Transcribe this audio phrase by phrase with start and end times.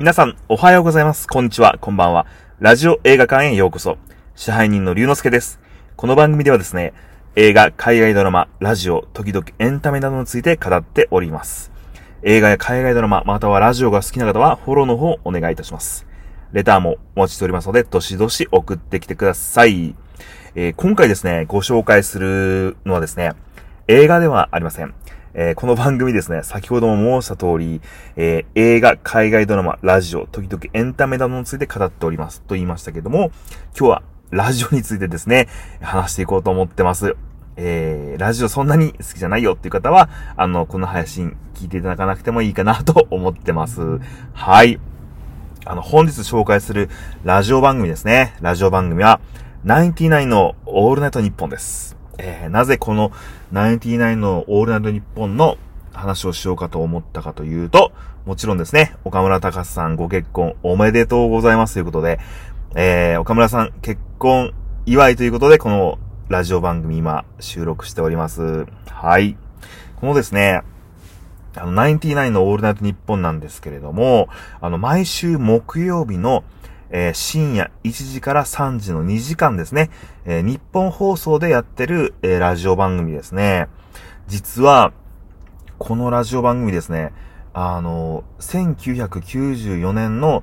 [0.00, 1.28] 皆さん、おはようございます。
[1.28, 2.24] こんにちは、こんばんは。
[2.58, 3.98] ラジオ映画館へようこそ。
[4.34, 5.60] 支配人の龍之介です。
[5.94, 6.94] この番組ではですね、
[7.36, 11.70] 映画、海外ドラマ、ラジオ、時々エンタメなどについて語っております。
[12.22, 16.06] 映画や海外ドラマ、またはラジオが好きな方は、フォローの方お願いいたします。
[16.52, 19.94] レターもお待ちしておりますので、どしどし送ってきてください。
[20.54, 23.32] えー今回ですね、ご紹介するのはですね、
[23.86, 24.94] 映画ではありません。
[25.32, 27.80] えーこの番組ですね、先ほども申した通り、
[28.16, 32.40] えー映画、海外ドラマ、ラジオ、時々エンタメなどについて語っております。
[32.42, 33.30] と言いましたけども、
[33.78, 35.48] 今日はラジオについてですね、
[35.80, 37.16] 話していこうと思ってます。
[37.56, 44.00] えー、ラジオそんなに好きじゃないよっていう方は、あの、この配信聞いていただかなくてもいいかなと 思ってます。
[44.32, 44.80] はい。
[45.64, 46.88] あの、本日紹介する
[47.22, 48.34] ラジオ番組ですね。
[48.40, 49.20] ラジオ番組は、
[49.62, 51.96] ナインティナインのオールナイトニッポンです。
[52.18, 53.12] えー、なぜこの
[53.52, 55.58] ナインティナインのオールナイトニッポンの
[55.92, 57.92] 話をしようかと思ったかというと、
[58.24, 62.20] もちろんですね、岡村隆さんご結婚おめでとうございますということで、
[62.76, 64.52] えー、岡村さん結婚
[64.86, 65.98] 祝いということで、この
[66.28, 68.66] ラジオ番組今収録しております。
[68.88, 69.36] はい。
[69.96, 70.62] このですね、
[71.56, 74.28] あの、ナインティナインのオールナイトニッポンなんですけれども、
[74.60, 76.44] あの、毎週木曜日の、
[76.90, 79.90] えー深夜1時から3時の2時間ですね、
[80.24, 83.68] えー日本放送でやってる、えーラジオ番組ですね。
[84.26, 84.92] 実は、
[85.78, 87.12] このラジオ番組ですね、
[87.52, 90.42] あの、1994年の、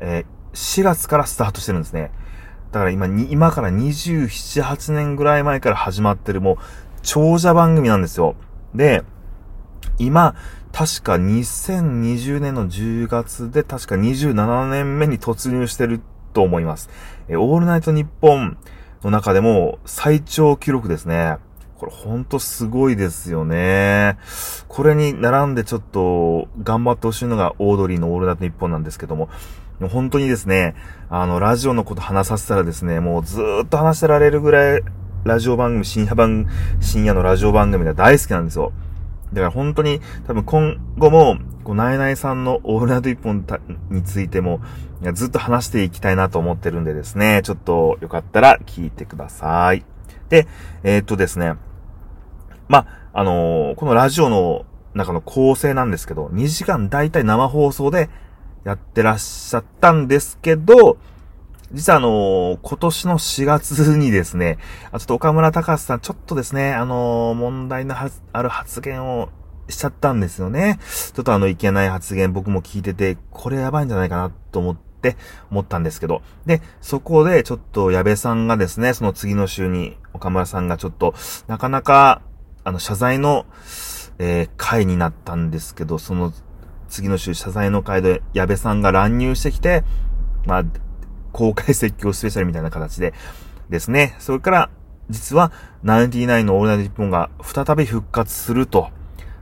[0.00, 2.10] え4月からスタートしてるんですね。
[2.72, 6.56] だから今に、今から27、8年ぐらい前から始まってるもう、
[7.02, 8.34] 長者番組なんですよ。
[8.74, 9.02] で、
[9.98, 10.34] 今、
[10.72, 16.00] 確か2020年の10月で確か27年目に突入してる
[16.32, 16.90] と思います。
[17.28, 18.58] えオールナイトニッポン
[19.02, 21.38] の中でも最長記録ですね。
[21.78, 24.18] これほんとすごいですよね。
[24.68, 29.28] これに並んでちょっと頑張ってほしいのがオードリーのオールナイトニッポンなんですけども、
[29.80, 30.74] 本当にですね、
[31.10, 34.82] あの、ラジオのこと話させたらですね、もうずっと話してられるぐらい、
[35.24, 36.46] ラジオ番組、深夜番、
[36.80, 38.72] 深夜のラジオ番組が大好きなんですよ。
[39.36, 43.44] だから本当に多分今後も、こう、ナイナイさんのオールナイト一本
[43.90, 44.60] についても、
[45.12, 49.84] ずっと話していきたいなと思ってるんでですね、ちょっとよかったら聞いてください。
[50.30, 50.46] で、
[50.84, 51.54] えーっとですね、
[52.68, 54.64] ま、あのーこのラジオの
[54.94, 58.08] 中の構成なんですけど、2時間だいたい生放送で
[58.64, 60.96] やってらっしゃったんですけど、
[61.72, 64.58] 実はあのー今年の4月にですね、
[64.92, 67.96] ちょっと岡村隆史さん、ちょっとですね、あのー問題の
[68.32, 69.28] ある発言を
[69.68, 70.78] しちゃったんですよね。
[71.12, 75.16] ちょっとあの、いけない発言僕も聞いてて、これやばいんじゃないかなと思って、
[75.50, 76.22] 思ったんですけど。
[76.46, 81.14] で、そこでちょっと矢部さんがですね、その次の週に岡村さんがちょっと、
[81.48, 82.22] なかなか、
[82.64, 83.46] あの、謝罪の、
[84.18, 86.32] えー会になったんですけど、その
[86.88, 89.84] 次の週謝罪の会で矢部さんが乱入してきて、
[90.46, 90.64] まあ、
[91.36, 93.12] 公開説教スペシャルみたいな形で
[93.68, 94.16] ですね。
[94.18, 94.70] それから、
[95.10, 95.52] 実は、
[95.82, 98.88] ナインティナインのオールナイトニッポンが再び復活すると。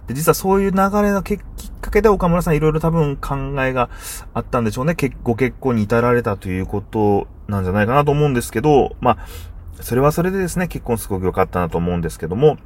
[0.09, 1.39] で、実はそういう流れのきっ
[1.81, 3.91] かけで岡村さんいろいろ多分考えが
[4.35, 4.97] あったんでしょうね。
[4.97, 9.27] 結ご結婚に至られたということなんじゃないかなと思うんですけど、まあ、
[9.81, 12.57] それはそれでですね、結婚すごく良かったなと思うんですけども、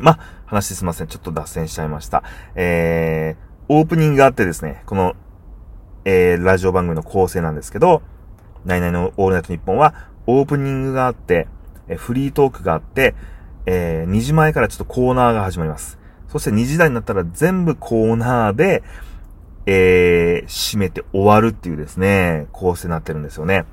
[0.00, 1.06] まあ、話すいません。
[1.06, 2.22] ちょっと脱線しちゃいました。
[2.54, 5.14] えー、オープニングがあってですね、この、
[6.06, 8.00] えー、ラジオ番組の構成なんですけど、
[8.64, 9.94] ナイナイのオールナイトニッポンは、
[10.26, 11.48] オープニングがあって、
[11.88, 13.14] えフリートークがあって、
[13.66, 15.98] えー、2時前からちょっとコーナーが始まります。
[16.28, 18.82] そして2時台になったら全部コーナーで、
[19.66, 23.64] えー、締めて終わるっていうですね、構成になってるんですよね。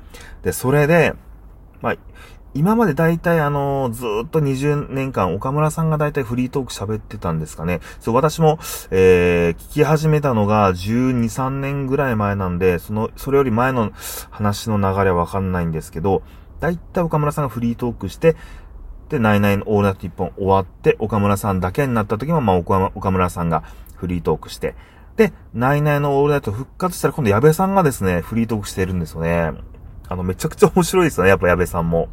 [0.43, 1.13] で、それで、
[1.81, 1.95] まあ、
[2.53, 7.79] 今までだいたいあの、ずっと20年間、岡村さんがだいたいフリートーク喋ってたんですかね。
[8.01, 8.59] そう、私も、
[8.91, 13.91] えー、聞き始めたのが12、3年ぐらい前なんで、その、それより前の
[14.29, 16.23] 話の流れはわかんないんですけど、
[16.59, 18.35] だいたい岡村さんがフリートークして、
[19.07, 23.63] で、ナイナイのオールナイト一本終わって、岡村さんだけになった時も、まあ、岡村さんが
[23.95, 24.75] フリートークして、
[25.15, 29.51] で、ナイナイのオールナイト復活したら今度矢部さんがですね、フリートークしてるんですよね。
[30.11, 32.09] あの、めちゃくちゃ面白いですよね、やっぱ矢部さんも。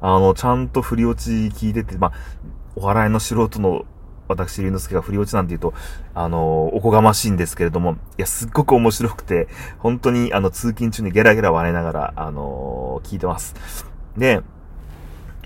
[0.00, 2.12] あの、ちゃんと振り落ち聞いてて、まあ、
[2.76, 3.84] お笑いの素人の
[4.28, 5.74] 私、龍之介が振り落ちなんて言うと、
[6.14, 9.48] あの、おこがましいんですけれども、いや、すっごく面白くて、
[9.80, 13.56] 本当に、あの、通勤中にゲラゲラ笑いながら、あの、聞いてます。
[14.16, 14.42] で、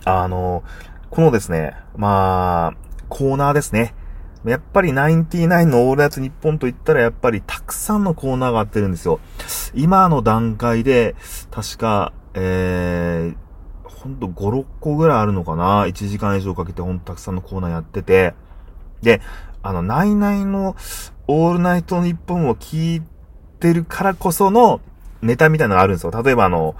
[0.04, 0.62] あの、
[1.08, 2.76] このですね、まあ、
[3.08, 3.94] コーナーですね。
[4.44, 9.20] やっぱりナインティナインのオールナイト日本と言ったらやっぱりたくさんのコーナーがあってるんですよ。
[9.75, 11.17] 今の段階で、
[11.50, 18.35] 確か、えー、ほんと5、6個ぐらいあるのかな ?1 時間以上かけてほんとたくさんのコーナーやってて。
[19.02, 19.23] で、
[19.62, 20.76] あの、ナイナイの
[21.26, 23.02] オールナイト日本を聞い
[23.61, 24.82] てるからこその
[25.23, 26.23] ネタみたいなのがあるんですよ。
[26.23, 26.76] 例えばあの、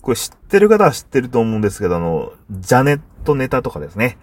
[0.00, 4.16] これ知ってる方は知ってると思うんですけど、あの、ジャネットネタとかですね。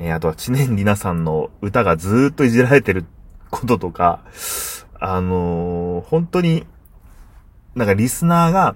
[0.00, 3.04] えー、あとは知念里奈さんの歌がずーっといじられてる
[3.50, 4.24] こととか、
[4.98, 6.66] あのー、本当に、
[7.74, 8.74] なんかリスナーが、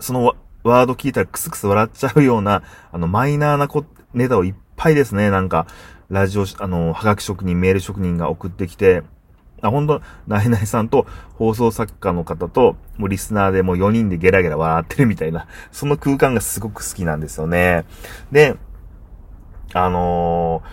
[0.00, 0.34] その
[0.64, 3.84] ワード聞いたらクスクス笑っちゃうような、あの、マイナーなこ
[4.14, 5.30] ネタをいっぱいですね。
[5.30, 5.66] なんか、
[6.08, 9.02] ラジオ、あの、はがき職人、メール職人が送ってきて、
[9.60, 17.84] あ、本当ナイナイさんと放送作家の方と、もうリスナーでもう4人でゲラゲラ笑ってるみたいな、その空間がすごく好きなんですよね。
[18.30, 18.56] で、
[19.74, 20.68] あのー、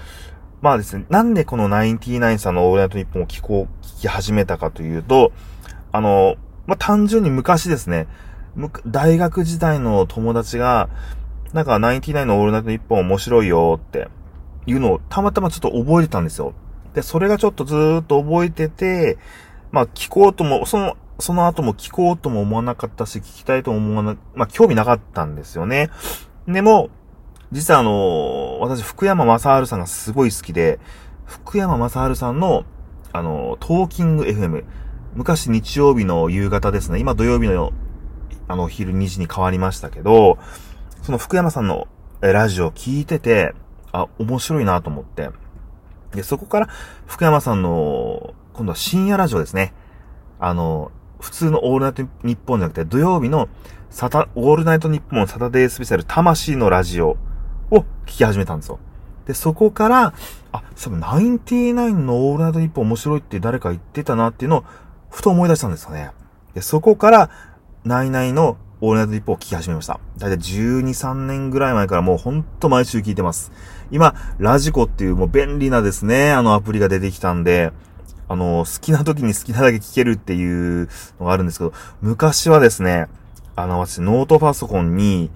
[0.61, 5.31] まあですね、なんでこのナインティナインさんのオールナイトニッポンを聞こう、聞き始めたかというと、
[5.91, 6.37] あのー、
[6.67, 8.07] まあ単純に昔ですね、
[8.85, 10.89] 大学時代の友達が、
[11.53, 14.07] なんかナインティナインのオールナイトニッポン面白いよって
[14.67, 16.53] いうのをたまたまちょっと覚えてたんですよ。
[16.93, 19.17] で、それがちょっとずーっと覚えてて、
[19.71, 25.89] まあ聞こうとも、その、その後も聞こうとも思わなかったし、聞きたいとも思わな、まあ興味なかったんですよね。
[26.47, 26.89] でも、
[27.51, 27.91] 実はあの、
[28.59, 30.79] 私、福山雅治さんがすごい好きで、
[31.25, 32.65] 福山雅治さんの、
[33.11, 34.63] あの、トーキング FM、
[35.15, 37.71] 昔日曜日の夕方ですね、今土曜日の、
[38.47, 40.37] あの、昼2時に変わりましたけど、
[41.01, 41.87] その福山さんの
[42.21, 43.53] ラジオを聞いてて、
[43.91, 45.29] あ、面白いなと思って。
[46.11, 46.67] で、そこから
[47.05, 49.73] 福山さんの、今度は深夜ラジオですね。
[50.39, 53.49] あの、普通のオールナイトニッポンじゃなくて、土曜日の
[53.89, 57.17] サタ、オールナイトニッポンサタデースペシャル魂のラジオ
[57.71, 58.79] を聞き始めたんですよ。
[59.25, 60.13] で、そこから、
[60.51, 64.63] あ、多分、ナインティナインのオールナイトニッポン面白いって誰か言ってたなっていうのを、
[65.09, 66.11] ふと思い出したんですよね。
[66.55, 67.29] で、そこから、
[67.83, 69.99] ナイナイのオールナイトニッポンを聞き始めました。
[70.17, 73.51] だいたい12、3年ぐらい前からもうほんと毎週聞いてます。
[73.91, 77.71] 今、ラジコっていうもう便利なですね、あのアプリが出てきたんで、
[78.27, 80.87] あの、好きな時に好きなだけ聞けるっていう
[81.19, 83.07] のがあるんですけど、昔はですね、
[83.55, 85.29] あの、私、ノートパソコンに、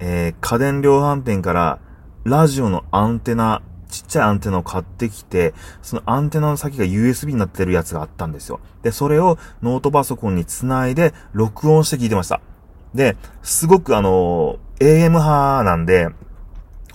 [0.00, 1.78] えー、家電量販店から
[2.24, 8.60] ラジオのアンテナ、ちっちゃいアンテナを買ってきて、そのアンテナの先が USB になってるやつがあったんですよ。
[8.82, 12.40] で、それをノートパソコンにつないで録音して聞いてました。
[12.94, 16.08] で、すごくあの、AM 派なんで、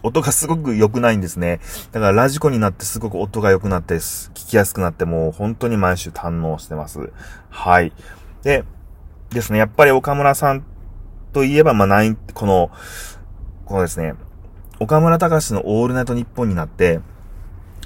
[0.04, 1.62] 音がすごく良くないんですね。
[1.94, 7.12] だからラジコになってすごく音が良くなって、聞きやすくなってもう本当に毎週堪能してます。
[7.50, 7.94] はい。
[8.44, 8.66] で、
[9.32, 10.64] ですね、やっぱり岡村さん
[11.34, 12.72] といえば、まあ、ない、この、
[13.66, 14.14] このですね、
[14.80, 17.00] 岡村隆史のオールナイトニッポンになって、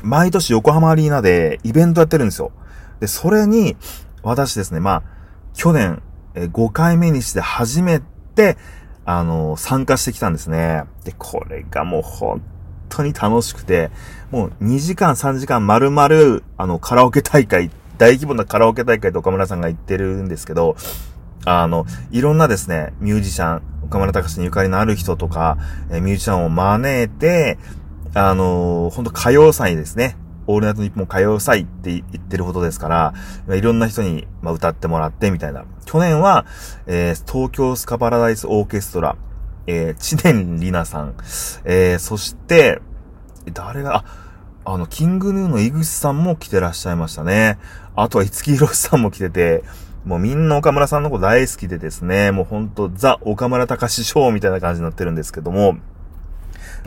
[0.04, 2.52] 毎年横浜アリーナでイベントやってるんですよ。
[3.00, 3.76] で、それに、
[4.24, 5.04] 私ですね、まあ、
[5.54, 6.02] 去年、
[6.36, 8.02] 5回目にして初め
[8.36, 8.58] て、
[9.06, 10.84] あの、参加してきたんですね。
[11.04, 12.42] で、これがもう本
[12.90, 13.90] 当に楽しくて、
[14.32, 20.76] もう2時間3時間丸々、あの、カラオケ大会、大規模なカラオケ大会と岡村さんが言ってるんですけど、
[21.50, 25.58] あの、いろんなですね、ミュージシャン、岡村隆史にゆかりのある人とか、
[25.90, 27.58] えミュージシャンを招いて、
[28.14, 30.18] あのー、ほんと歌謡祭ですね。
[30.48, 32.88] オールナイトニッポン歌謡祭って言ってるほどですか
[33.48, 35.64] ら、いろんな人に、ま歌ってもらってみたいな。
[35.86, 36.46] 去年は、
[36.86, 39.16] えー、東京スカパラダイスオーケストラ、
[39.68, 41.16] えー、知念里奈さん、
[41.64, 42.82] えー、そして、
[43.54, 44.04] 誰が、あ、
[44.69, 47.58] あの、キングヌーの井口さんも来てらっしゃいましたね。
[47.96, 49.64] あとは五木ひろしさんも来てて、
[50.04, 55.78] もうみんな岡村さんのこと大好きでですね、もうほんとザ・岡村隆史ショーみたいな感じになってるんですけども、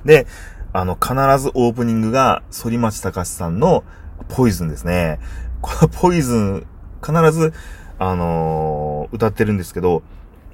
[0.05, 0.27] で、
[0.75, 3.83] あの、必ずオープニングが、反町隆史さんの
[4.29, 5.19] ポイズンですね。
[5.63, 6.67] この ポイズン、
[7.03, 7.55] 必ず、
[7.99, 10.03] あのー、歌ってるんですけど、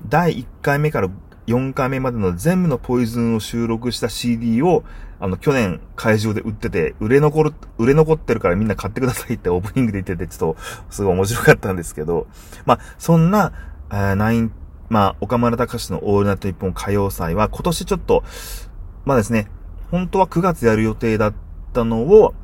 [0.08, 1.08] 第1回目から
[1.48, 4.84] 4回目までの全部のポイズンを収録した CD を、
[5.18, 12.26] あの、去年会場で売ってて、売れ残る、売れ残ってるからみんな買ってくださいって オープニングで言ってて、ちょっと、すごい面白かったんですけど、
[12.64, 13.52] まあ、そんな、
[13.90, 14.52] えー、ナイン、
[14.88, 18.24] まあ、岡村隆史のオールナイト一本歌謡祭は今年ちょっと、
[19.04, 19.48] まあですね、
[19.90, 21.34] 本当は9月やる予定だっ
[21.72, 22.34] たのを、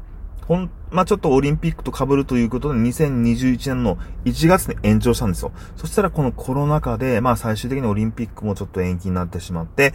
[0.47, 5.53] ほん、まあ、ちょっとオリンピックと被るということで、2021年の1月に延長したんですよ。
[5.77, 9.95] そしたらこのコロナ禍で、まあ、最終的にオリンピックもちょっと延期になってしまって、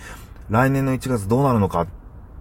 [0.49, 1.87] 来年の1月どうなるのか、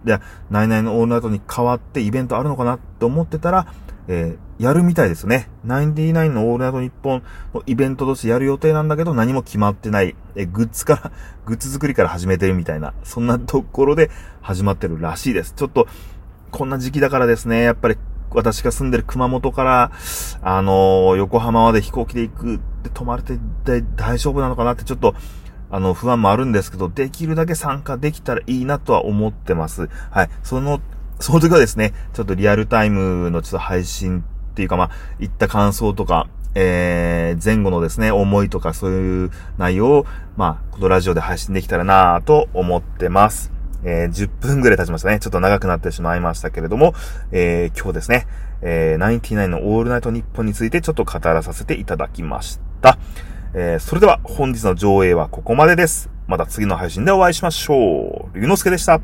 [0.03, 3.67] で、ナイナイのオールナイトに変わってイベントあるのかなって思ってたら、
[4.07, 5.49] えー、やるみたいですね。
[5.65, 7.23] ナインティナインのオールナイト日本
[7.53, 10.15] のイベントとしてやる予定なんだけど何も決まってない。
[10.35, 11.11] えー、グッズから、
[11.45, 14.09] グッズ作りから始めてるみたいな、そんなところで
[14.41, 15.53] 始まってるらしいです。
[15.55, 15.87] ちょっと、
[16.51, 17.97] こんな時期だからですね、やっぱり
[18.31, 19.91] 私が住んでる熊本から、
[20.41, 23.37] あのー、横浜まで飛行機で行くって泊まれて
[23.97, 25.15] 大丈夫なのかなってちょっと、
[25.69, 29.89] あの、不安もあるんですけど、できるだけ参加できたらいいなとは思ってます。
[30.11, 30.29] はい。
[30.43, 30.81] その、
[31.19, 40.05] その時はですね、ちょっとリアルタイムのちょっと配信っていうかまあ、行った感想とか、えー、前後のですね、思いとかそういう内容を、
[40.35, 43.51] まあ、このラジオで配信できたらなぁと思ってます。
[43.83, 45.19] えー、10分ぐらい経ちましたね。
[45.19, 46.93] ちょっと長くなってしまいましたけれども、
[47.31, 48.27] えー、今日ですね、
[48.61, 52.97] えー、ナインティナインのオールナイトニッポンについてちょっと語らさせていただきました。
[53.53, 56.09] えー、それでは本日の上映はここまでです。
[56.27, 58.37] また次の配信でお会いしましょう。
[58.37, 58.99] 龍之介でした。